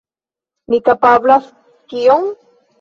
[0.75, 1.53] Mi kapablas
[1.95, 2.29] kion?